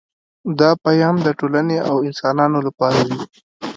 [0.59, 3.19] دا پیام د ټولنې او انسانانو لپاره وي